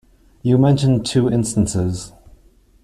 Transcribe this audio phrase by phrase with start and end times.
[0.41, 2.11] You mentioned two instances.